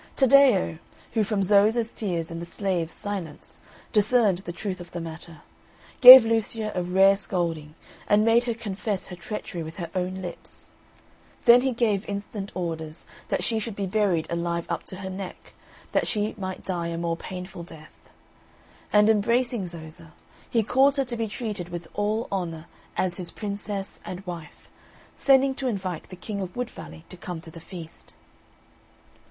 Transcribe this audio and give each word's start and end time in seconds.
Taddeo, 0.15 0.79
who, 1.13 1.23
from 1.23 1.43
Zoza's 1.43 1.91
tears 1.91 2.31
and 2.31 2.41
the 2.41 2.45
Slave's 2.47 2.91
silence, 2.91 3.61
discerned 3.93 4.39
the 4.39 4.51
truth 4.51 4.79
of 4.81 4.93
the 4.93 4.99
matter, 4.99 5.43
gave 5.99 6.25
Lucia 6.25 6.71
a 6.73 6.81
rare 6.81 7.15
scolding, 7.15 7.75
and 8.07 8.25
made 8.25 8.45
her 8.45 8.55
confess 8.55 9.05
her 9.05 9.15
treachery 9.15 9.61
with 9.61 9.75
her 9.75 9.91
own 9.93 10.19
lips. 10.23 10.71
Then 11.45 11.61
he 11.61 11.71
gave 11.71 12.09
instant 12.09 12.51
orders 12.55 13.05
that 13.27 13.43
she 13.43 13.59
should 13.59 13.75
be 13.75 13.85
buried 13.85 14.25
alive 14.31 14.65
up 14.69 14.85
to 14.87 14.95
her 14.95 15.09
neck, 15.11 15.53
that 15.91 16.07
she 16.07 16.33
might 16.35 16.65
die 16.65 16.87
a 16.87 16.97
more 16.97 17.15
painful 17.15 17.61
death. 17.61 17.99
And, 18.91 19.07
embracing 19.07 19.67
Zoza, 19.67 20.13
he 20.49 20.63
caused 20.63 20.97
her 20.97 21.05
to 21.05 21.15
be 21.15 21.27
treated 21.27 21.69
with 21.69 21.87
all 21.93 22.27
honour 22.31 22.65
as 22.97 23.17
his 23.17 23.29
Princess 23.29 24.01
and 24.03 24.25
wife, 24.25 24.67
sending 25.15 25.53
to 25.53 25.67
invite 25.67 26.09
the 26.09 26.15
King 26.15 26.41
of 26.41 26.55
Wood 26.55 26.71
Valley 26.71 27.05
to 27.09 27.17
come 27.17 27.39
to 27.41 27.51
the 27.51 27.59
feast. 27.59 28.15